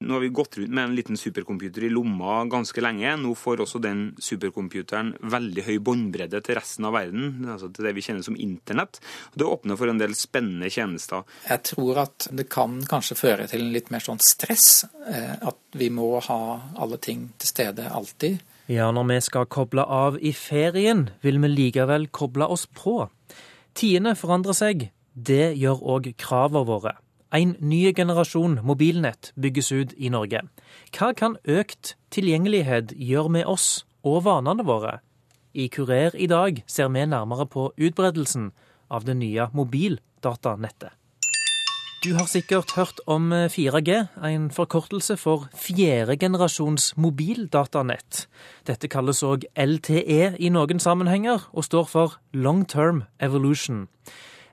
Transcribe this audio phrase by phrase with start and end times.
[0.00, 3.10] Nå har vi gått rundt med en liten supercomputer i lomma ganske lenge.
[3.20, 7.92] Nå får også den supercomputeren veldig høy båndbredde til resten av verden, altså til det
[7.98, 8.96] vi kjenner som internett.
[9.36, 11.26] Det åpner for en del spennende tjenester.
[11.44, 14.86] Jeg tror at det kan kanskje føre til litt mer sånn stress.
[15.04, 16.40] Eh, at vi må ha
[16.80, 18.40] alle ting til stede alltid.
[18.72, 23.02] Ja, når vi skal koble av i ferien, vil vi likevel koble oss på.
[23.76, 24.88] Tidene forandrer seg.
[25.12, 26.96] Det gjør òg kravene våre.
[27.30, 30.42] En ny generasjon mobilnett bygges ut i Norge.
[30.90, 34.96] Hva kan økt tilgjengelighet gjøre med oss og vanene våre?
[35.54, 38.50] I Kurer i dag ser vi nærmere på utbredelsen
[38.90, 40.90] av det nye mobildatanettet.
[42.00, 48.24] Du har sikkert hørt om 4G, en forkortelse for fjerde generasjons mobildatanett.
[48.66, 53.84] Dette kalles òg LTE i noen sammenhenger, og står for Long Term Evolution.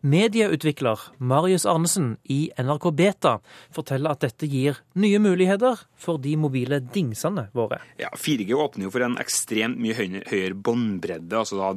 [0.08, 3.34] Medieutvikler Marius Arnesen i NRK Beta
[3.76, 7.82] forteller at dette gir nye muligheter for de mobile dingsene våre.
[8.00, 11.74] Ja, 4G åpner jo for en ekstremt mye høyere, båndbredde, altså da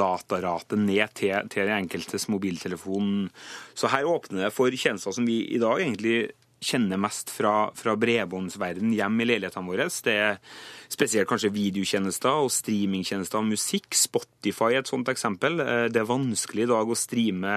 [0.00, 3.28] dataratet ned til, til den enkeltes mobiltelefon.
[3.78, 6.32] Så her åpner det for tjenester som vi i dag egentlig
[6.64, 9.88] kjenner mest fra, fra bredbåndsverdenen hjemme i leilighetene våre.
[10.04, 10.38] Det er
[10.90, 13.92] spesielt kanskje videotjenester og streamingtjenester av musikk.
[13.96, 15.60] Spotify er et sånt eksempel.
[15.62, 17.56] Eh, det er vanskelig i dag å streame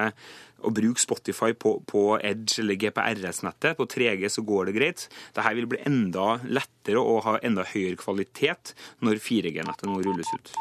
[0.62, 3.74] og bruke Spotify på, på Edge eller GPRS-nettet.
[3.78, 5.08] På 3G så går det greit.
[5.34, 10.54] Dette vil bli enda lettere og ha enda høyere kvalitet når 4G-nettet nå rulles ut.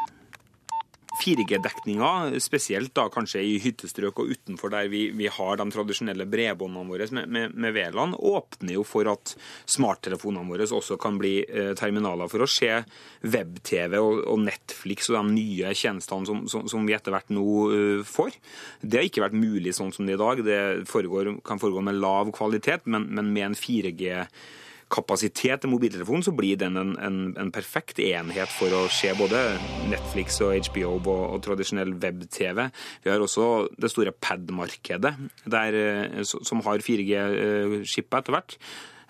[1.21, 6.89] 4G-dekninga, spesielt da kanskje i hyttestrøk og utenfor der vi, vi har de tradisjonelle bredbåndene
[6.89, 9.35] våre med, med, med VLAN, åpner jo for at
[9.69, 12.71] smarttelefonene våre også kan bli eh, terminaler for å se
[13.21, 17.45] web-TV og, og, Netflix og de nye tjenestene som, som, som vi etter hvert nå
[17.71, 18.33] uh, får.
[18.81, 20.41] Det har ikke vært mulig sånn som det er i dag.
[20.45, 24.25] Det foregår, kan foregå med lav kvalitet, men, men med en 4G
[24.91, 29.39] kapasitet til mobiltelefonen, så blir den en, en, en, perfekt enhet for å se både
[29.91, 32.67] Netflix og HBO og, og tradisjonell web-TV.
[33.03, 33.49] Vi har også
[33.79, 35.13] det store pad-markedet,
[35.47, 38.57] eh, som har 4G-skippa etter hvert.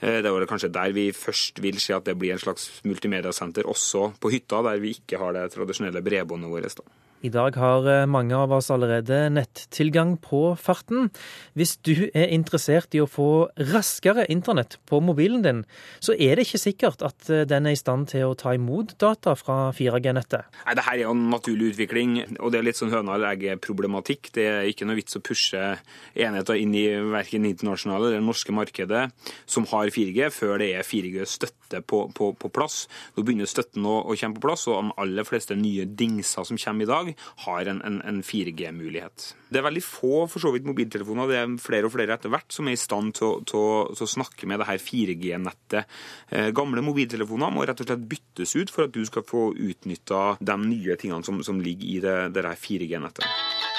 [0.01, 3.69] Eh, det var kanskje der vi først vil se at det blir en slags multimediasenter
[3.69, 6.81] også på hytta, der vi ikke har det tradisjonelle bredbåndet vårt.
[6.81, 7.00] da.
[7.21, 11.11] I dag har eh, mange av oss allerede nettilgang på farten.
[11.53, 15.59] Hvis du er interessert i å få raskere internett på mobilen din,
[16.01, 18.95] så er det ikke sikkert at eh, den er i stand til å ta imot
[19.01, 20.49] data fra 4G-nettet.
[20.65, 23.27] Nei, Det her er jo en naturlig utvikling, og det er litt sånn høna og
[23.29, 24.31] egget-problematikk.
[24.33, 25.75] Det er ikke noe vits å pushe
[26.17, 29.03] enheter inn i verken internasjonale eller norske markedet
[29.45, 32.87] som har 4G, før det er 4G-støtte på, på, på, plass.
[33.13, 36.57] Nå begynner støtten å, å komme på plass, og de aller fleste nye dingser som
[36.57, 37.10] kommer i dag,
[37.45, 39.31] har en, en, en 4G-mulighet.
[39.51, 42.49] Det er veldig få for så vidt mobiltelefoner, det er flere og flere etter hvert,
[42.53, 45.99] som er i stand til, til, til å snakke med det her 4G-nettet.
[46.31, 50.23] Eh, gamle mobiltelefoner må rett og slett byttes ut for at du skal få utnytta
[50.39, 53.69] de nye tingene som, som ligger i det, det 4G-nettet.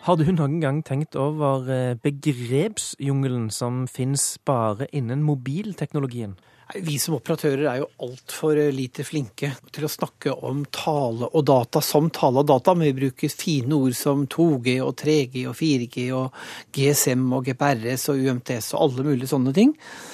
[0.00, 6.38] Har du noen gang tenkt over eh, begrepsjungelen som finnes bare innen mobilteknologien?
[6.78, 11.80] Vi som operatører er jo altfor lite flinke til å snakke om tale og data
[11.82, 16.04] som tale og data, men vi bruker fine ord som 2G og 3G og 4G
[16.14, 16.36] og
[16.76, 19.72] GSM og GPRS og UMTS og alle mulige sånne ting.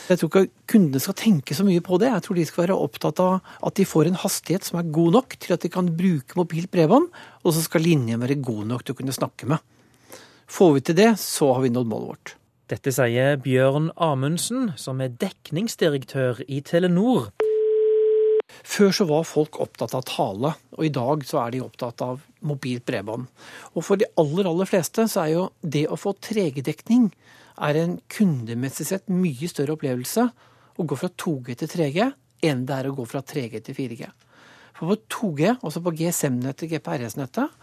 [0.08, 2.08] Jeg tror ikke kundene skal tenke så mye på det.
[2.14, 5.18] Jeg tror de skal være opptatt av at de får en hastighet som er god
[5.18, 7.12] nok til at de kan bruke mobilt bredbånd,
[7.44, 9.60] og så skal linjen være god nok til å kunne snakke med.
[10.46, 12.36] Får vi til det, så har vi nådd målet vårt.
[12.66, 17.28] Dette sier Bjørn Amundsen, som er dekningsdirektør i Telenor.
[18.66, 22.24] Før så var folk opptatt av tale, og i dag så er de opptatt av
[22.42, 23.28] mobilt bredbånd.
[23.78, 27.06] Og for de aller, aller fleste så er jo det å få 3G-dekning
[27.68, 32.10] er en kundemessig sett mye større opplevelse å gå fra 2G til 3G
[32.50, 34.10] enn det er å gå fra 3G til 4G.
[34.76, 37.54] For på 2G, altså på GSM-nettet, GPRS-nettet,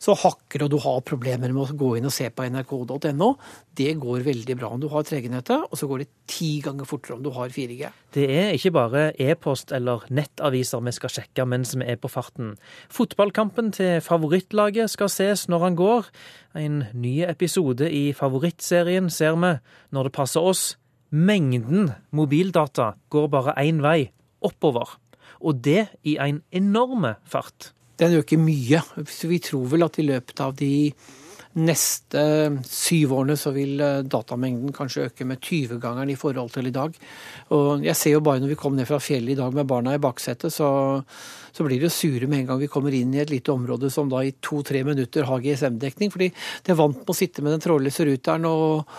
[0.00, 3.28] så hakker og du har problemer med å gå inn og se på nrk.no.
[3.76, 7.18] Det går veldig bra om du har 3G-nettet, og så går det ti ganger fortere
[7.18, 7.90] om du har 4G.
[8.16, 12.54] Det er ikke bare e-post eller nettaviser vi skal sjekke mens vi er på farten.
[12.88, 16.08] Fotballkampen til favorittlaget skal ses når han går.
[16.56, 19.52] En ny episode i favorittserien ser vi
[19.92, 20.64] når det passer oss.
[21.10, 24.10] Mengden mobildata går bare én vei
[24.40, 24.96] oppover
[25.40, 27.72] og det i en enorme fart.
[28.00, 28.82] Den øker mye.
[28.96, 30.72] Vi tror vel at i løpet av de
[31.58, 32.22] neste
[32.62, 36.94] syv årene så vil eh, datamengden kanskje øke med 20-gangeren i forhold til i dag.
[37.56, 39.96] Og jeg ser jo bare når vi kom ned fra fjellet i dag med barna
[39.96, 40.70] i baksetet, så,
[41.50, 44.10] så blir det sure med en gang vi kommer inn i et lite område som
[44.12, 46.14] da i to-tre minutter har GSM-dekning.
[46.14, 48.94] Fordi de er vant med å sitte med den trådløse ruteren og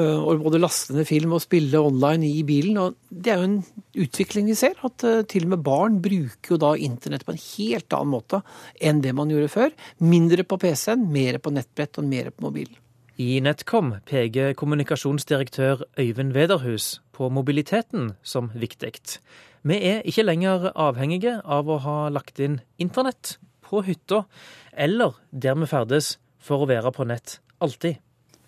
[0.00, 2.78] og både laste ned film og spille online i bilen.
[2.80, 3.58] og Det er jo en
[4.04, 4.78] utvikling vi ser.
[4.86, 8.40] At eh, til og med barn bruker jo da internett på en helt annen måte
[8.80, 9.74] enn det man gjorde før.
[10.00, 12.78] Mindre på PC-en, mer på nettbrett og mer på mobilen.
[13.20, 18.94] I NetCom peker kommunikasjonsdirektør Øyvind Wederhus på mobiliteten som viktig.
[19.62, 23.36] Vi er ikke lenger avhengige av å ha lagt inn internett
[23.68, 24.24] på hytta
[24.72, 28.00] eller der vi ferdes for å være på nett alltid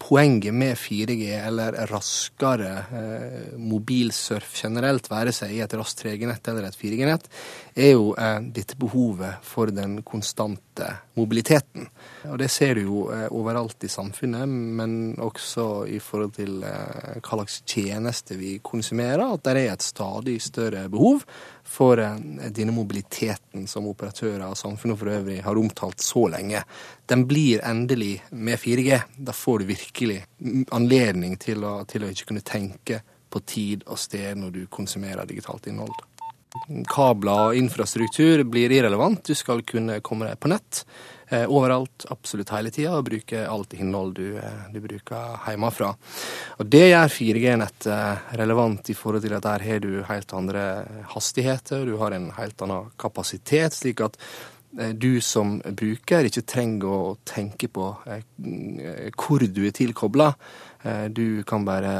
[0.05, 6.69] poenget med 4G, eller raskere eh, mobilsurf generelt, være seg i et raskt 3G-nett eller
[6.69, 7.31] et 4G-nett,
[7.75, 11.89] er jo eh, dette behovet for den konstante mobiliteten.
[12.29, 17.17] Og det ser du jo eh, overalt i samfunnet, men også i forhold til eh,
[17.21, 21.25] hva slags tjenester vi konsumerer, at det er et stadig større behov
[21.65, 26.61] for denne mobiliteten som operatører og samfunnet for øvrig har omtalt så lenge.
[27.09, 29.01] Den blir endelig med 4G.
[29.17, 30.21] Da får du virkelig
[30.77, 33.01] anledning til å, til å ikke kunne tenke
[33.33, 35.97] på tid og sted når du konsumerer digitalt innhold.
[36.87, 39.25] Kabler og infrastruktur blir irrelevant.
[39.27, 40.85] Du skal kunne komme deg på nett.
[41.29, 45.95] Eh, overalt, absolutt hele tida, og bruke alt innhold du, eh, du bruker hjemmefra.
[46.61, 50.65] Og det gjør 4G-nettet eh, relevant i forhold til at der har du helt andre
[51.15, 54.21] hastigheter, du har en helt annen kapasitet, slik at
[54.75, 60.33] du som bruker ikke trenger å tenke på hvor du er tilkobla.
[61.15, 61.93] Du kan bare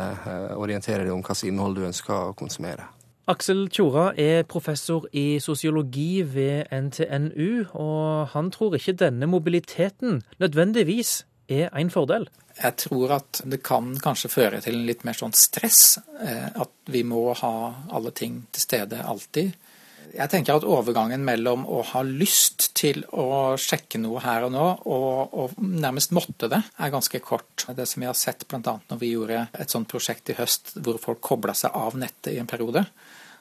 [0.59, 2.91] orientere deg om hvilket innhold du ønsker å konsumere.
[3.25, 11.23] Aksel Tjora er professor i sosiologi ved NTNU, og han tror ikke denne mobiliteten nødvendigvis
[11.49, 12.29] er en fordel.
[12.59, 15.97] Jeg tror at det kan kanskje føre til en litt mer sånn stress.
[16.21, 17.55] Eh, at vi må ha
[17.97, 19.57] alle ting til stede alltid.
[20.15, 24.67] Jeg tenker at overgangen mellom å ha lyst til å sjekke noe her og nå,
[24.85, 27.67] og, og nærmest måtte det, er ganske kort.
[27.75, 28.77] Det som vi har sett bl.a.
[28.91, 32.39] når vi gjorde et sånt prosjekt i høst hvor folk kobla seg av nettet i
[32.43, 32.85] en periode,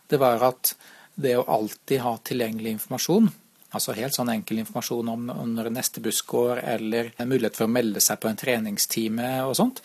[0.10, 0.74] det var at
[1.16, 3.30] det å alltid ha tilgjengelig informasjon,
[3.74, 8.02] altså helt sånn enkel informasjon om når neste buss går, eller mulighet for å melde
[8.04, 9.84] seg på en treningstime og sånt,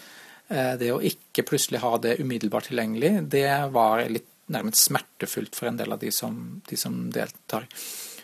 [0.48, 5.68] eh, det å ikke plutselig ha det umiddelbart tilgjengelig, det var litt nærmest smertefullt for
[5.68, 7.66] en del av de som, de som deltar.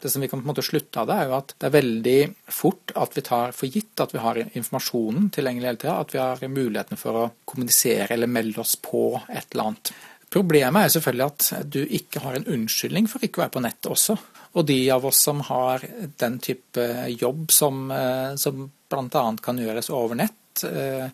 [0.01, 1.77] Det som vi kan på en måte slutte av det, er jo at det er
[1.79, 2.19] veldig
[2.53, 6.21] fort at vi tar for gitt at vi har informasjonen tilgjengelig hele tida, at vi
[6.21, 9.93] har muligheten for å kommunisere eller melde oss på et eller annet.
[10.35, 13.91] Problemet er selvfølgelig at du ikke har en unnskyldning for ikke å være på nettet
[13.95, 14.17] også.
[14.59, 15.83] Og de av oss som har
[16.19, 19.25] den type jobb som, eh, som bl.a.
[19.43, 21.07] kan gjøres over nett, eh,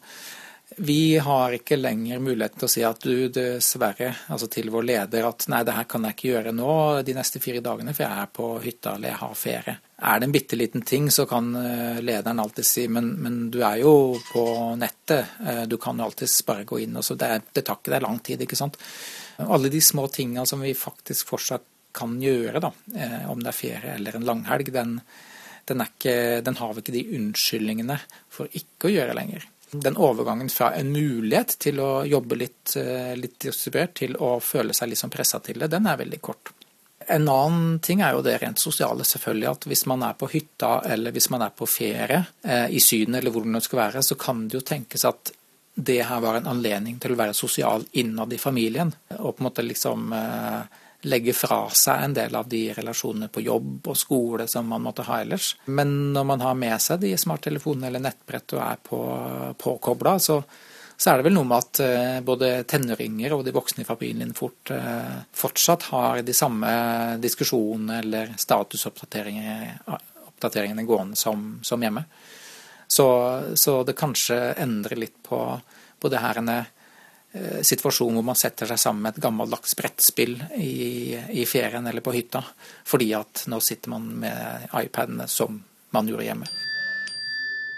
[0.76, 5.26] vi har ikke lenger mulighet til å si at du dessverre, altså til vår leder,
[5.28, 6.74] at nei, det her kan jeg ikke gjøre nå
[7.04, 9.76] de neste fire dagene, for jeg er på hytta eller jeg har ferie.
[10.02, 13.58] Er det en bitte liten ting, så kan eh, lederen alltid si men, men du
[13.60, 14.44] er jo på
[14.80, 16.96] nettet, eh, du kan jo alltids bare gå inn.
[16.96, 18.78] og så det, det tar ikke deg lang tid, ikke sant.
[19.44, 23.58] Alle de små tinga som vi faktisk fortsatt kan gjøre, da, eh, om det er
[23.58, 24.96] ferie eller en langhelg, den,
[25.68, 26.14] den, ikke,
[26.48, 27.98] den har vi ikke de unnskyldningene
[28.32, 32.72] for ikke å gjøre lenger den overgangen fra en mulighet til å jobbe litt,
[33.14, 36.50] litt distribuert til å føle seg litt sånn pressa til det, den er veldig kort.
[37.10, 39.48] En annen ting er jo det rent sosiale, selvfølgelig.
[39.50, 43.18] At hvis man er på hytta eller hvis man er på ferie eh, i Syden
[43.18, 45.32] eller hvor det skal være, så kan det jo tenkes at
[45.74, 48.92] det her var en anledning til å være sosial innad i familien.
[49.18, 53.44] Og på en måte liksom eh, legge fra seg en del av de relasjonene på
[53.44, 55.54] jobb og skole som man måtte ha ellers.
[55.66, 59.00] Men når man har med seg de smarttelefonene eller nettbrett og er på,
[59.58, 60.42] påkobla, så
[61.00, 64.34] så er det vel noe med at eh, både tenåringer og de voksne i familien
[64.36, 66.68] fort, eh, fortsatt har de samme
[67.22, 72.04] diskusjonene eller statusoppdateringene gående som, som hjemme.
[72.84, 73.08] Så,
[73.56, 75.40] så, det kanskje endrer litt på,
[75.96, 76.68] på det her en eh,
[77.64, 82.12] situasjon hvor man setter seg sammen med et gammeldags brettspill i, i ferien eller på
[82.12, 82.44] hytta,
[82.84, 85.64] fordi at nå sitter man med iPadene som
[85.96, 86.44] man gjorde hjemme.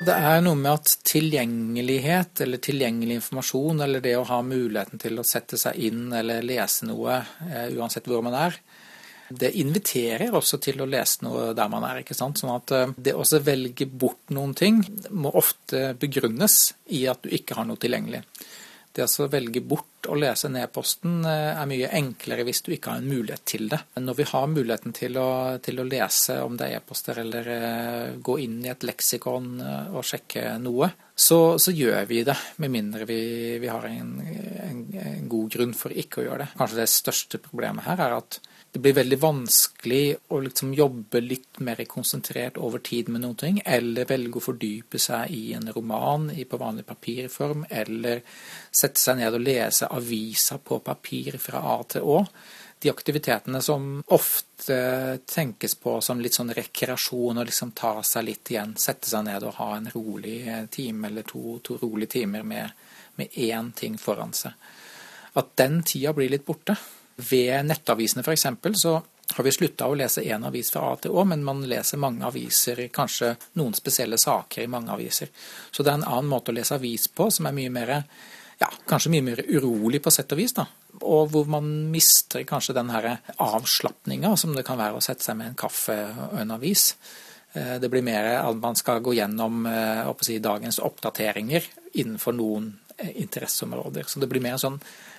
[0.03, 5.21] Det er noe med at tilgjengelighet, eller tilgjengelig informasjon, eller det å ha muligheten til
[5.21, 8.57] å sette seg inn eller lese noe, eh, uansett hvor man er,
[9.31, 12.03] det inviterer også til å lese noe der man er.
[12.03, 12.43] ikke sant?
[12.43, 17.31] Sånn at eh, det å velge bort noen ting må ofte begrunnes i at du
[17.31, 18.25] ikke har noe tilgjengelig.
[18.93, 23.01] Det å velge bort å lese ned-posten eh, er mye enklere hvis du ikke har
[23.01, 23.79] en mulighet til det.
[24.03, 25.29] Når vi har muligheten til å,
[25.65, 29.97] til å lese om det er e-poster eller eh, gå inn i et leksikon eh,
[29.97, 32.37] og sjekke noe, så, så gjør vi det.
[32.65, 33.21] Med mindre vi,
[33.63, 36.51] vi har en, en, en, god grunn for ikke å gjøre det.
[36.59, 38.41] Kanskje det største problemet her er at
[38.73, 43.59] det blir veldig vanskelig å liksom jobbe litt mer konsentrert over tid med noen ting,
[43.69, 48.23] eller velge å fordype seg i en roman på vanlig papirform, eller
[48.73, 52.23] sette seg ned og lese aviser på papir fra A til Å.
[52.81, 54.79] De aktivitetene som ofte
[55.29, 59.45] tenkes på som litt sånn rekreasjon, og liksom ta seg litt igjen, sette seg ned
[59.45, 60.41] og ha en rolig
[60.73, 62.73] time eller to, to rolige timer med,
[63.21, 64.57] med én ting foran seg.
[65.37, 66.81] At den tida blir litt borte.
[67.31, 68.47] Ved nettavisene f.eks.
[68.81, 68.95] så
[69.33, 72.27] har vi slutta å lese én avis fra A til Å, men man leser mange
[72.29, 75.33] aviser, kanskje noen spesielle saker i mange aviser.
[75.71, 77.95] Så det er en annen måte å lese avis på som er mye mer
[78.63, 80.55] ja, kanskje mye mer urolig på sett og vis.
[80.55, 80.67] da.
[81.01, 83.09] Og hvor man mister kanskje den her
[83.43, 85.97] avslapninga som det kan være å sette seg med en kaffe
[86.29, 86.93] og en avis.
[87.53, 91.67] Eh, det blir mer at man skal gå gjennom eh, si, dagens oppdateringer
[92.01, 94.07] innenfor noen eh, interesseområder.
[94.07, 94.79] Så det blir mer sånn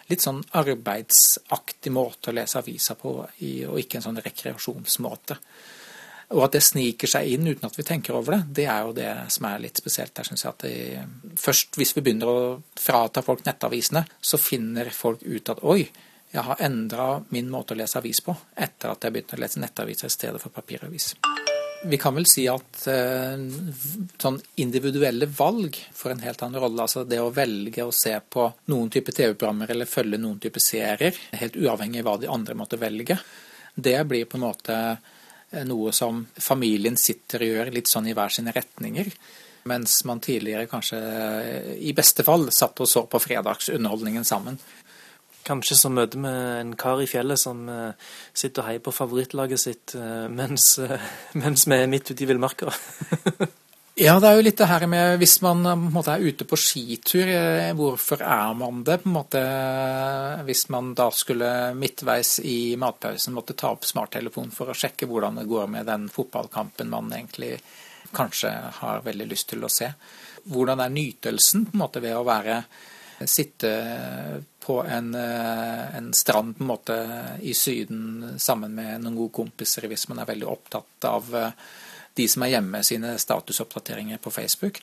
[0.10, 5.38] litt sånn arbeidsaktig måte å lese aviser på, og ikke en sånn rekreasjonsmåte.
[6.33, 8.95] Og at det sniker seg inn uten at vi tenker over det, det er jo
[8.98, 10.50] det som er litt spesielt jeg.
[10.50, 11.03] At det,
[11.39, 12.39] først hvis vi begynner å
[12.79, 15.83] frata folk nettavisene, så finner folk ut at oi,
[16.33, 19.62] jeg har endra min måte å lese avis på etter at jeg begynte å lese
[19.62, 21.13] nettaviser i stedet for papiravis.
[21.85, 23.39] Vi kan vel si at eh,
[24.21, 26.85] sånn individuelle valg får en helt annen rolle.
[26.85, 31.17] Altså det å velge å se på noen type TV-programmer eller følge noen type serier,
[31.35, 33.17] helt uavhengig av hva de andre måtte velge,
[33.75, 38.15] det blir på en måte eh, noe som familien sitter og gjør litt sånn i
[38.15, 39.11] hver sine retninger.
[39.67, 44.59] Mens man tidligere kanskje eh, i beste fall satt og så på fredagsunderholdningen sammen.
[45.43, 47.91] Kanskje som møte med en kar i fjellet som uh,
[48.31, 50.95] sitter og heier på favorittlaget sitt uh, mens, uh,
[51.41, 52.71] mens, vi er midt ute i villmarka.
[54.05, 57.27] ja, det er jo litt det her med hvis man måte, er ute på skitur,
[57.75, 59.01] hvorfor er man det?
[59.03, 59.43] på en måte,
[60.47, 65.41] Hvis man da skulle midtveis i matpausen måtte ta opp smarttelefonen for å sjekke hvordan
[65.41, 67.57] det går med den fotballkampen man egentlig
[68.13, 69.91] kanskje har veldig lyst til å se.
[70.47, 72.63] Hvordan er nytelsen på en måte ved å være
[73.30, 73.72] sitte
[74.63, 76.98] på en, eh, en, strand på en måte
[77.42, 81.58] i Syden sammen med noen gode kompiser hvis man er veldig opptatt av eh,
[82.13, 84.80] de som er hjemme sine statusoppdateringer på Facebook.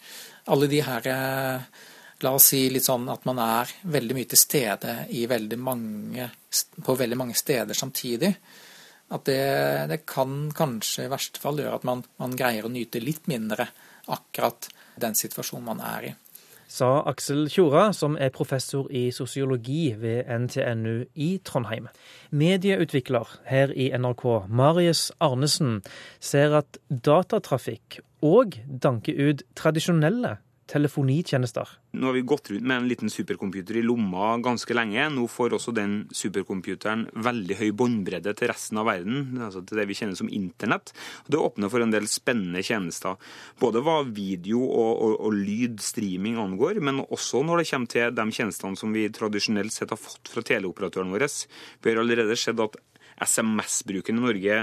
[0.52, 1.70] Alle de her eh,
[2.20, 6.26] La oss si litt sånn at man er veldig mye til stede veldig mange,
[6.84, 8.28] på veldig mange steder samtidig.
[9.08, 9.38] At det,
[9.88, 13.70] det, kan kanskje i verste fall gjøre at man, man greier å nyte litt mindre
[14.12, 14.68] akkurat
[15.00, 16.12] den situasjonen man er i
[16.70, 21.88] sa Aksel Tjora, som er professor i sosiologi ved NTNU i Trondheim.
[22.30, 25.80] Medieutvikler her i NRK, Marius Arnesen,
[26.20, 30.36] ser at datatrafikk òg danker ut tradisjonelle
[30.70, 31.68] telefonitjenester.
[31.98, 35.08] Nå har vi gått rundt med en liten supercomputer i lomma ganske lenge.
[35.10, 39.88] Nå får også den supercomputeren veldig høy båndbredde til resten av verden, altså til det
[39.90, 40.94] vi kjenner som internett.
[41.26, 43.18] Det åpner for en del spennende tjenester,
[43.60, 48.14] både hva video og, og, og lyd, streaming, angår, men også når det kommer til
[48.14, 51.26] de tjenestene som vi tradisjonelt sett har fått fra teleoperatøren vår.
[51.82, 52.78] Vi har allerede sett at
[53.24, 54.58] SMS-bruken i Norge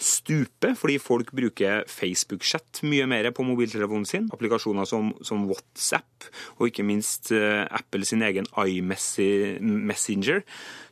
[0.00, 4.28] stuper, fordi folk bruker Facebook-chat mye mer på mobiltelefonen sin.
[4.34, 10.44] Applikasjoner som, som WhatsApp, og ikke minst uh, Apple sin egen iMessenger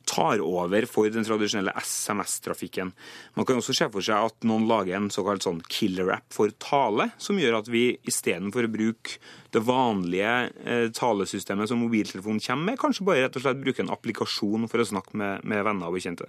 [0.06, 2.92] tar over for den tradisjonelle SMS-trafikken.
[3.36, 7.10] Man kan også se for seg at noen lager en såkalt sånn killer-app for tale,
[7.22, 9.18] som gjør at vi istedenfor å bruke
[9.54, 13.94] det vanlige eh, talesystemet som mobiltelefonen kommer med, kanskje bare rett og slett bruke en
[13.94, 16.28] applikasjon for å snakke med, med venner og bekjente.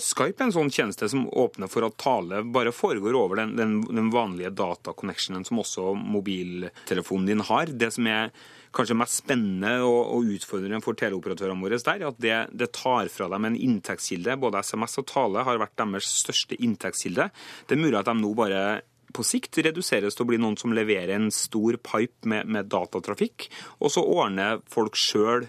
[0.00, 3.76] Skype er en sånn tjeneste som åpner for at tale bare foregår over den, den,
[3.86, 7.70] den vanlige dataconnectionen som også mobiltelefonen din har.
[7.70, 8.32] Det som er
[8.76, 13.28] kanskje mest spennende og, og utfordrende for teleoperatørene våre der, at det, det, tar fra
[13.32, 14.38] dem en inntektskilde.
[14.40, 17.30] Både SMS og tale har vært deres største inntektskilde.
[17.66, 18.64] Det er mulig at de nå bare
[19.10, 23.48] på sikt reduseres til å bli noen som leverer en stor pipe med, med datatrafikk,
[23.82, 25.48] og så ordner folk sjøl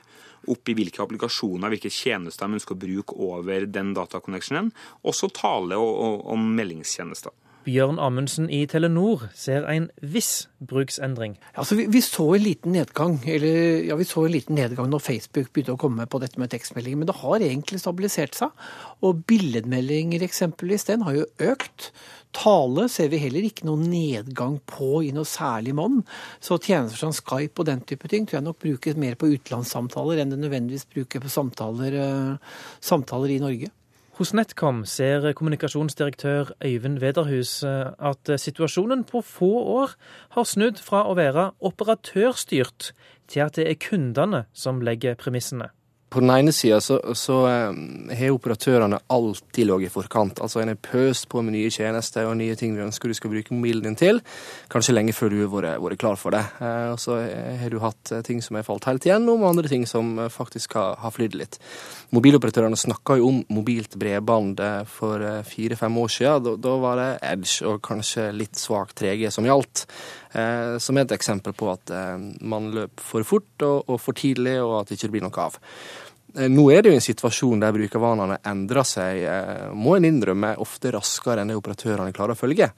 [0.49, 4.71] opp i hvilke applikasjoner, hvilke tjenester de ønsker å bruke over den dataconnectionen.
[5.07, 7.35] Også tale- og, og, og meldingstjenester.
[7.61, 11.35] Bjørn Amundsen i Telenor ser en viss bruksendring.
[11.53, 15.03] Altså, vi, vi, så en liten nedgang eller, ja, vi så en liten nedgang når
[15.05, 18.65] Facebook begynte å komme på dette med tekstmeldinger, men det har egentlig stabilisert seg.
[19.05, 21.91] Og billedmeldinger eksempelvis, den har jo økt.
[22.35, 25.99] Tale ser vi heller ikke noen nedgang på i noe særlig monn.
[26.39, 30.21] Så tjenester som Skype og den type ting tror jeg nok brukes mer på utenlandssamtaler
[30.23, 33.71] enn det nødvendigvis bruker på samtaler, uh, samtaler i Norge.
[34.19, 39.95] Hos NetCom ser kommunikasjonsdirektør Øyvind Wederhus eh, at situasjonen på få år
[40.35, 42.91] har snudd fra å være operatørstyrt
[43.31, 45.71] til at det er kundene som legger premissene.
[46.11, 47.77] På den ene sida så, så eh,
[48.19, 50.41] har operatørene alltid ligget i forkant.
[50.43, 53.31] Altså En har pøst på med nye tjenester og nye ting du ønsker du skal
[53.31, 54.19] bruke mobilen din til.
[54.71, 56.43] Kanskje lenge før du har vært, klar for det.
[56.59, 57.21] Eh, og så
[57.61, 60.99] har du hatt ting som har falt helt igjennom, og andre ting som faktisk har,
[60.99, 61.55] har flydd litt.
[62.11, 64.59] Mobiloperatørene snakka jo om mobilt bredbånd
[64.91, 66.43] for fire-fem år siden.
[66.43, 69.85] Da, da, var det Edge og kanskje litt svak 3G som gjaldt.
[70.31, 71.91] Som er et eksempel på at
[72.39, 75.57] man løper for fort og, for tidlig, og at det ikke blir noe av.
[76.37, 80.55] Eh, nå er det jo en situasjon der brukervanene endrer seg, eh, må en innrømme,
[80.63, 82.71] ofte raskere enn det operatørene klarer å følge.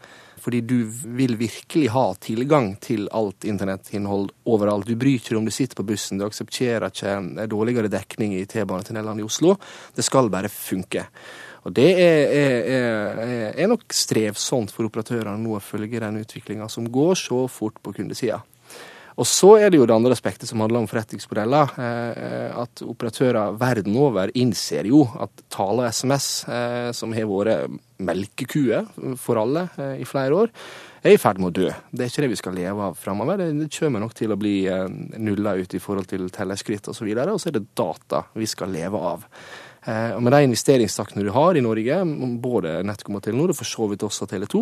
[0.43, 4.89] Fordi du vil virkelig ha tilgang til alt internettinnhold overalt.
[4.89, 9.21] Du bryr ikke om du sitter på bussen, du aksepterer ikke dårligere dekning i T-banetunnelene
[9.21, 9.55] i Oslo.
[9.95, 11.07] Det skal bare funke.
[11.63, 12.55] Og Det er, er,
[13.23, 17.79] er, er nok strevsomt for operatørene nå å følge den utviklinga som går så fort
[17.83, 18.41] på kundesida.
[19.13, 21.73] Og så er det jo det andre aspektet som handler om forretningsmodeller.
[21.77, 27.75] Eh, at operatører verden over innser jo at tale og SMS, eh, som har vært
[28.03, 28.89] melkekuer
[29.21, 30.53] for alle eh, i flere år,
[31.03, 31.67] er i ferd med å dø.
[31.91, 33.43] Det er ikke det vi skal leve av framover.
[33.43, 34.55] Det kommer nok til å bli
[35.19, 37.05] nulla ut i forhold til tellerskritt osv.
[37.11, 39.27] Og, så og så er det data vi skal leve av.
[39.83, 41.97] Og Med de investeringstaktene du har i Norge,
[42.39, 44.61] både NetCom og Telenor, og for så vidt også Tele2,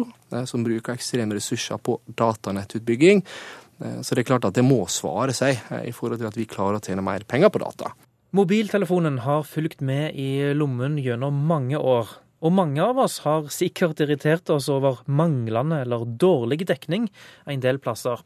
[0.49, 3.21] som bruker ekstreme ressurser på datanettutbygging,
[3.81, 6.37] Eh, så det er klart at det må svare seg eh, i forhold til at
[6.37, 7.93] vi klarer å tjene mer penger på data.
[8.37, 12.13] Mobiltelefonen har fulgt med i lommen gjennom mange år.
[12.41, 17.07] Og mange av oss har sikkert irritert oss over manglende eller dårlig dekning
[17.45, 18.23] en del plasser.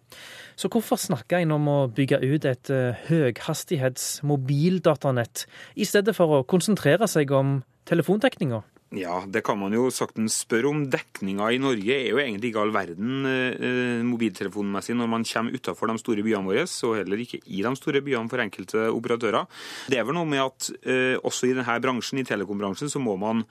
[0.55, 5.43] Så hvorfor snakker en om å bygge ut et eh, høyhastighets mobildatanett,
[5.75, 8.63] i stedet for å konsentrere seg om telefondekninga?
[8.95, 10.85] Ja, det kan man jo saktens spørre om.
[10.91, 15.91] Dekninga i Norge er jo egentlig ikke all verden eh, mobiltelefonmessig når man kommer utafor
[15.91, 19.49] de store byene våre, og heller ikke i de store byene for enkelte operatører.
[19.91, 23.17] Det er vel noe med at eh, også i denne bransjen, i telekombransjen, så må
[23.19, 23.43] man,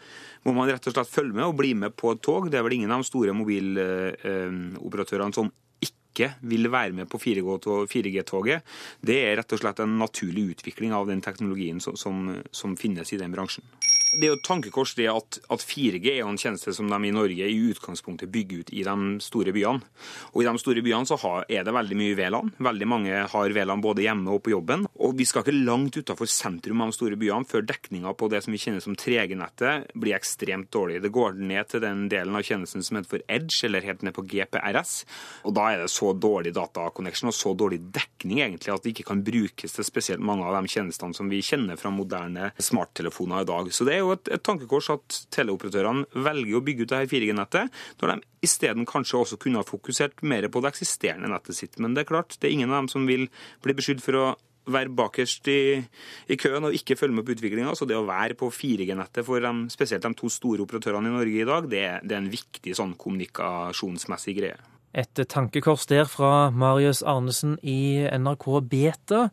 [0.48, 2.48] må man, rett og slett følge med og bli med på et tog.
[2.48, 5.52] Det er vel ingen av de store mobiloperatørene som
[5.84, 8.64] ikke vil være med på 4G-toget.
[9.04, 13.12] Det er rett og slett en naturlig utvikling av den teknologien som, som, som finnes
[13.12, 13.66] i den bransjen.
[14.14, 16.98] Det er jo et tankekors det at, at, 4G er jo en tjeneste som de
[17.08, 19.82] i Norge i utgangspunktet bygger ut i de store byene.
[20.32, 22.52] Og I de store byene så har, er det veldig mye VLAN.
[22.62, 24.86] Veldig mange har VLAN både hjemme og på jobben.
[25.02, 28.42] Og Vi skal ikke langt utenfor sentrum av de store byene før dekninga på det
[28.44, 31.00] som vi kjenner som 3G-nettet blir ekstremt dårlig.
[31.04, 34.16] Det går ned til den delen av tjenesten som heter for Edge, eller helt ned
[34.16, 34.94] på GPRS.
[35.44, 39.08] Og Da er det så dårlig dataconnection og så dårlig dekning egentlig at det ikke
[39.12, 43.48] kan brukes til spesielt mange av de tjenestene som vi kjenner fra moderne smarttelefoner i
[43.48, 43.70] dag.
[43.74, 47.82] Så det er jo et, et tankekors at teleoperatørene velger å bygge ut dette 4G-nettet,
[48.00, 51.78] når de isteden kanskje også kunne ha fokusert mer på det eksisterende nettet sitt.
[51.80, 53.28] Men det er klart, det er ingen av dem som vil
[53.64, 54.26] bli beskyldt for å
[54.72, 55.60] være bakerst i,
[56.32, 57.74] i køen og ikke følge med på utviklinga.
[57.76, 61.42] Så det å være på 4G-nettet for de, spesielt de to store operatørene i Norge
[61.42, 64.56] i dag, det, det er en viktig sånn kommunikasjonsmessig greie.
[64.94, 69.24] Et tankekors der fra Marius Arnesen i NRK Beta.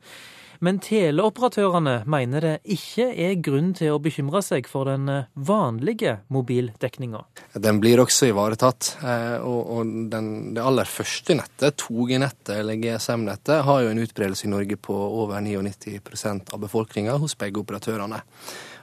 [0.62, 6.20] Men teleoperatørene mener det ikke er grunn til å bekymre seg for den eh, vanlige
[6.30, 7.24] mobildekninga.
[7.66, 8.92] Den blir også ivaretatt.
[9.02, 14.54] Eh, og den, det aller første nettet, 2G-nettet eller GSM-nettet, har jo en utbredelse i
[14.54, 18.22] Norge på over 99% av befolkninga hos begge operatørene.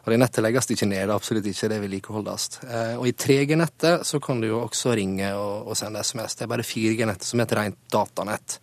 [0.04, 2.46] Og det nettet legges ikke ned, absolutt ikke, det vedlikeholdes.
[2.66, 6.38] Eh, og i 3G-nettet så kan du jo også ringe og, og sende SMS.
[6.38, 8.58] Det er bare 4G-nettet som er et rent datanett.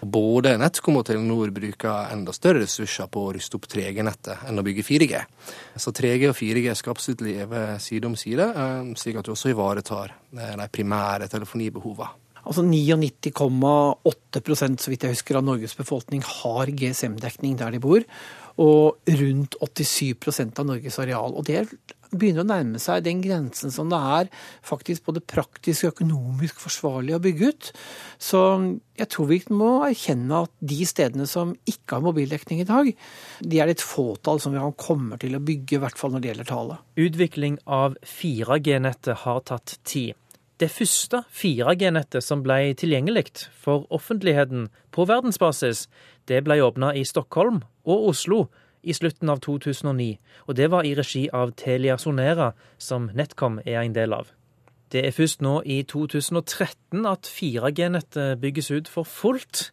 [0.00, 4.64] Både NetCom og Telenor bruker enda større ressurser på å ruste opp 3G-nettet enn å
[4.64, 5.20] bygge 4G.
[5.76, 9.52] Så 3G og 4G skal absolutt leve side om side, eh, slik at du også
[9.52, 12.10] ivaretar eh, de primære telefonibehovene.
[12.40, 18.00] Altså 99,8% så vidt jeg husker, av Norges befolkning har GSM-dekning der de bor.
[18.60, 21.32] Og rundt 87% av Norges areal.
[21.32, 21.64] Og det
[22.10, 24.30] begynner å nærme seg den grensen som det er
[24.66, 27.70] faktisk både praktisk og økonomisk forsvarlig å bygge ut.
[28.18, 28.40] Så
[28.98, 32.90] jeg tror vi må erkjenne at de stedene som ikke har mobildekning i dag,
[33.40, 36.32] de er et fåtall som vi kommer til å bygge, i hvert fall når det
[36.32, 36.80] gjelder tale.
[37.00, 40.18] Utvikling av 4G-nettet har tatt tid.
[40.60, 45.86] Det første 4G-nettet som ble tilgjengelig for offentligheten på verdensbasis,
[46.28, 48.42] det ble åpna i Stockholm og Oslo
[48.84, 53.80] i slutten av 2009, og det var i regi av Telia Sonera, som NetCom er
[53.80, 54.28] en del av.
[54.92, 59.70] Det er først nå i 2013 at 4G-nettet bygges ut for fullt.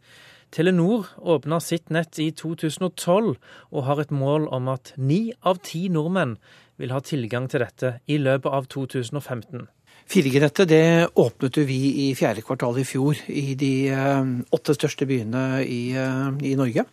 [0.56, 5.90] Telenor åpna sitt nett i 2012 og har et mål om at ni av ti
[5.92, 6.38] nordmenn
[6.80, 9.68] vil ha tilgang til dette i løpet av 2015.
[10.08, 15.64] 4G-nettet det åpnet vi i fjerde kvartal i fjor i de eh, åtte største byene
[15.68, 16.86] i, eh, i Norge.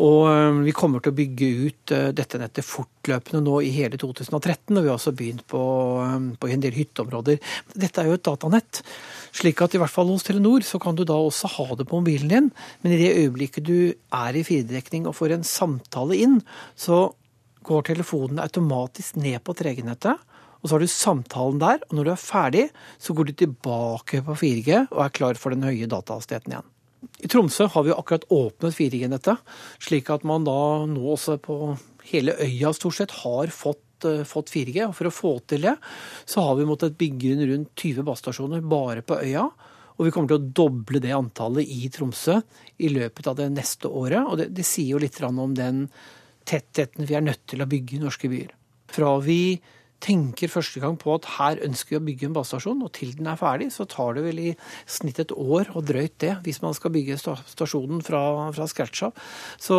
[0.00, 4.72] Og eh, vi kommer til å bygge ut dette nettet fortløpende nå i hele 2013,
[4.72, 5.60] og vi har også begynt på,
[6.40, 7.36] på en del hytteområder.
[7.76, 8.80] Dette er jo et datanett,
[9.36, 12.00] slik at i hvert fall hos Telenor så kan du da også ha det på
[12.00, 12.48] mobilen din,
[12.80, 16.40] men i det øyeblikket du er i firedekning og får en samtale inn,
[16.80, 17.10] så
[17.66, 20.24] går telefonen automatisk ned på 3G-nettet.
[20.60, 22.64] Og så har du samtalen der, og når du er ferdig,
[23.02, 26.72] så går du tilbake på 4G og er klar for den høye datahastigheten igjen.
[27.22, 29.42] I Tromsø har vi akkurat åpnet 4G-nettet,
[29.82, 31.76] slik at man da nå også på
[32.10, 34.82] hele øya stort sett har fått, uh, fått 4G.
[34.88, 35.76] Og for å få til det,
[36.28, 39.46] så har vi måttet bygge rundt 20 basestasjoner bare på øya.
[39.96, 42.40] Og vi kommer til å doble det antallet i Tromsø
[42.84, 44.26] i løpet av det neste året.
[44.26, 45.86] Og det, det sier jo litt om den
[46.46, 48.52] tettheten vi er nødt til å bygge i norske byer.
[48.92, 49.56] Fra vi
[50.04, 53.28] tenker første gang på at her ønsker vi å bygge en basestasjon, og til den
[53.30, 54.54] er ferdig, så tar det vel i
[54.84, 58.22] snitt et år og drøyt det, hvis man skal bygge stasjonen fra,
[58.56, 59.28] fra scratch av.
[59.62, 59.78] Så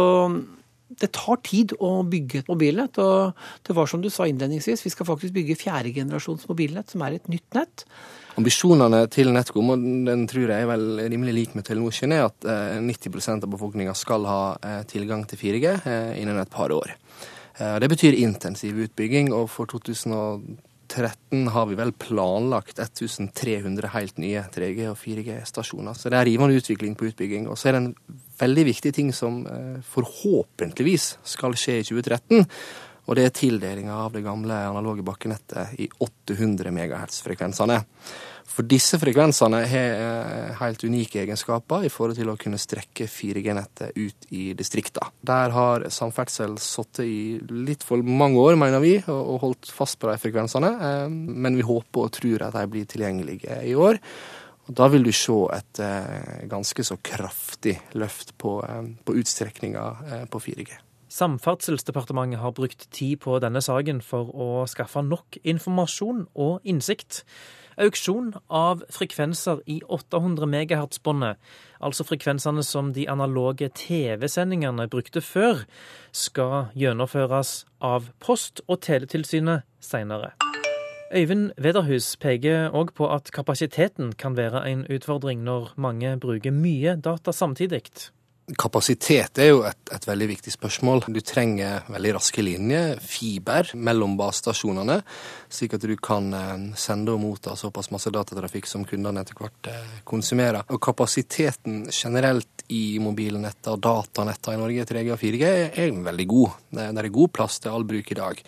[0.87, 2.99] det tar tid å bygge et mobilnett.
[3.03, 3.35] Og
[3.67, 7.17] det var som du sa innledningsvis, vi skal faktisk bygge fjerde generasjons mobilnett, som er
[7.17, 7.83] et nytt nett.
[8.37, 12.47] Ambisjonene til NetCom, og den tror jeg er vel rimelig lik med Telenor er at
[12.85, 16.93] 90 eh, av befolkninga skal ha eh, tilgang til 4G eh, innen et par år.
[17.57, 24.43] Eh, det betyr intensiv utbygging, og for 2013 har vi vel planlagt 1300 helt nye
[24.53, 25.97] 3G- og 4G-stasjoner.
[25.97, 27.47] Så det er rivende utvikling på utbygging.
[27.49, 27.95] Og så er det en
[28.39, 32.45] veldig viktig ting som eh, forhåpentligvis skal skje i 2013.
[33.07, 37.79] Og det er tildelinga av det gamle analoge bakkenettet i 800 MHz-frekvensene.
[38.47, 43.97] For disse frekvensene har eh, helt unike egenskaper i forhold til å kunne strekke 4G-nettet
[43.99, 45.09] ut i distrikta.
[45.19, 47.19] Der har samferdsel sittet i
[47.67, 50.71] litt for mange år, mener vi, og holdt fast på de frekvensene.
[50.89, 53.99] Eh, men vi håper og tror at de blir tilgjengelige i år.
[54.67, 58.57] Og Da vil du se et eh, ganske så kraftig løft på,
[59.03, 60.81] på utstrekninga på 4G.
[61.07, 67.23] Samferdselsdepartementet har brukt tid på denne saken for å skaffe nok informasjon og innsikt.
[67.77, 71.37] Auksjon av frekvenser i 800 MHz-båndet,
[71.77, 75.61] altså frekvensene som de analoge TV-sendingene brukte før,
[76.09, 80.33] skal gjennomføres av Post- og teletilsynet senere.
[81.13, 86.97] Øyvind Wederhus peker òg på at kapasiteten kan være en utfordring når mange bruker mye
[86.97, 87.85] data samtidig.
[88.55, 91.01] Kapasitet er jo et, et, veldig viktig spørsmål.
[91.11, 95.01] Du trenger veldig raske linjer, fiber, mellom basestasjonene,
[95.51, 99.67] slik at du kan eh, sende og motta såpass masse datatrafikk som kundene etter hvert
[99.67, 100.63] eh, konsumerer.
[100.71, 106.55] Og kapasiteten generelt i mobilnettet og datanettet i Norge, 3G og 4G, er veldig god.
[106.79, 108.41] Det er god plass til all bruk i dag.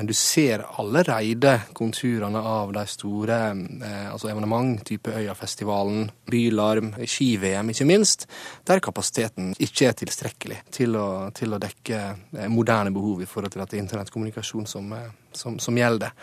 [0.00, 7.72] Men du ser allerede konturene av de store eh, altså evenement, type Øyafestivalen, Bylarm, ski-VM
[7.76, 8.24] ikke minst,
[8.64, 13.54] der kapasiteten ikke er tilstrekkelig til å, til å dekke eh, moderne behov i forhold
[13.54, 16.14] til at det er internettkommunikasjon som, eh, som, som gjelder.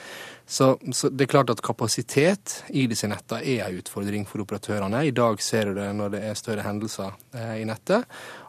[0.50, 5.04] Så, så, det er klart at kapasitet i disse nettene er en utfordring for operatørene.
[5.06, 8.08] I dag ser du det når det er større hendelser eh, i nettet.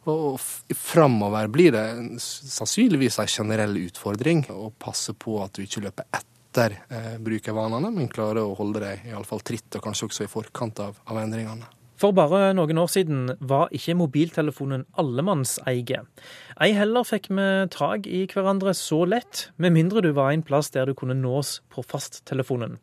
[0.09, 1.85] Og framover blir det
[2.24, 8.09] sannsynligvis en generell utfordring å passe på at du ikke løper etter eh, brukervanene, men
[8.12, 11.68] klarer å holde deg iallfall tritt, og kanskje også i forkant av, av endringene.
[12.00, 16.00] For bare noen år siden var ikke mobiltelefonen allemannseie.
[16.56, 20.72] Ei heller fikk vi tak i hverandre så lett, med mindre du var en plass
[20.72, 22.78] der du kunne nås på fasttelefonen.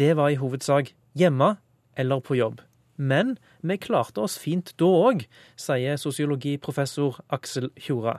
[0.00, 1.56] Det var i hovedsak hjemme
[2.00, 2.62] eller på jobb.
[2.96, 5.26] Men vi klarte oss fint da òg,
[5.60, 8.16] sier sosiologiprofessor Aksel Tjora.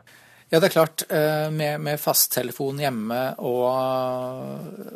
[0.53, 1.05] Ja, det er klart.
[1.09, 3.63] Eh, med, med fasttelefon hjemme og,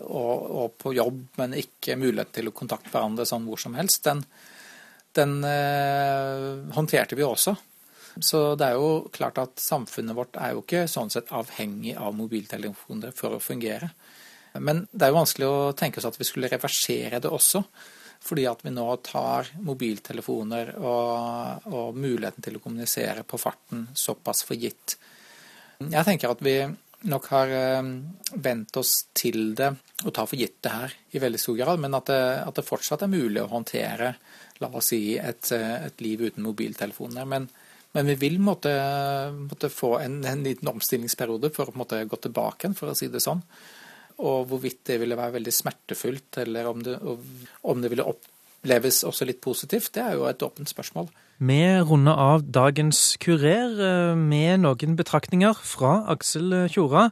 [0.05, 4.03] og, og, på jobb, men ikke mulighet til å kontakte hverandre sånn hvor som helst,
[4.05, 4.21] den,
[5.17, 7.55] den eh, håndterte vi også.
[8.23, 12.15] Så det er jo klart at samfunnet vårt er jo ikke sånn sett avhengig av
[12.17, 13.91] mobiltelefoner for å fungere.
[14.57, 17.61] Men det er jo vanskelig å tenke oss at vi skulle reversere det også.
[18.27, 24.41] Fordi at vi nå tar mobiltelefoner og, og muligheten til å kommunisere på farten såpass
[24.47, 24.97] for gitt.
[25.77, 26.57] Jeg tenker at vi
[27.09, 27.91] nok har eh,
[28.43, 29.71] vent oss til det
[30.05, 32.67] og tar for gitt det her i veldig stor grad, men at det, at det
[32.67, 34.11] fortsatt er mulig å håndtere
[34.61, 37.25] la oss si, et, et liv uten mobiltelefoner.
[37.29, 37.47] Men,
[37.93, 38.71] men vi vil måtte,
[39.37, 43.23] måtte få en, en, liten omstillingsperiode for å gå tilbake igjen, for å si det
[43.23, 43.43] sånn.
[44.17, 46.97] Og hvorvidt det ville være veldig smertefullt, eller om det,
[47.69, 51.09] om det ville oppleves også litt positivt, det er jo et åpent spørsmål.
[51.37, 57.11] Vi runder av dagens Kurer eh, med noen betraktninger fra Aksel Tjora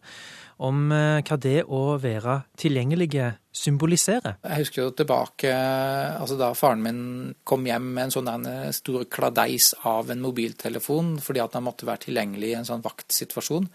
[0.65, 4.39] om eh, hva det å være tilgjengelige symboliserer.
[4.41, 7.03] Jeg husker jo tilbake altså da faren min
[7.45, 12.07] kom hjem med en sånn stor kladeis av en mobiltelefon fordi at han måtte være
[12.07, 13.69] tilgjengelig i en sånn vaktsituasjon.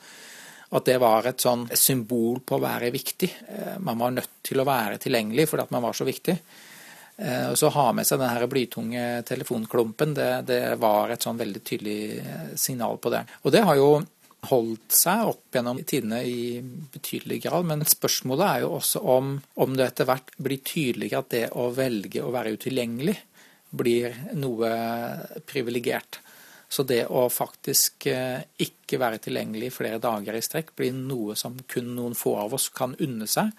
[0.70, 3.30] At det var et sånn symbol på å være viktig.
[3.50, 6.36] Eh, man var nødt til å være tilgjengelig fordi at man var så viktig.
[7.20, 11.62] Eh, og så ha med seg den blytunge telefonklumpen, det, det var et sånn veldig
[11.66, 12.00] tydelig
[12.58, 13.26] signal på det.
[13.44, 13.92] Og det har jo
[14.48, 16.60] holdt seg opp gjennom tidene i
[16.92, 17.66] betydelig grad.
[17.68, 21.68] Men spørsmålet er jo også om, om det etter hvert blir tydeligere at det å
[21.76, 23.18] velge å være utilgjengelig
[23.70, 24.70] blir noe
[25.46, 26.22] privilegert.
[26.70, 31.56] Så det å faktisk eh, ikke være tilgjengelig flere dager i strekk blir noe som
[31.68, 33.50] kun noen få av oss kan unne seg.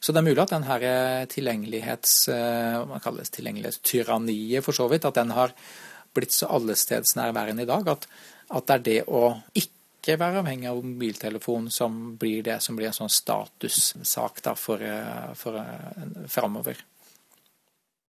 [0.00, 5.04] Så det er mulig at denne eh, tilgjengelighets, hva man kalles tilgjengelighetstyranniet for så vidt,
[5.04, 5.52] at den har
[6.16, 8.08] blitt så allestedsnærværende i dag at,
[8.50, 12.88] at det er det å ikke være avhengig av mobiltelefon som blir det som blir
[12.88, 14.82] en sånn statussak for,
[15.38, 15.60] for
[16.32, 16.80] framover.